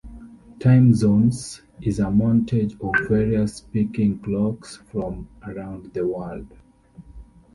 "Time 0.59 0.95
Zones" 0.95 1.61
is 1.79 1.99
a 1.99 2.05
montage 2.05 2.73
of 2.81 3.07
various 3.07 3.57
speaking 3.57 4.17
clocks 4.17 4.77
from 4.77 5.27
around 5.43 5.93
the 5.93 6.07
world. 6.07 6.47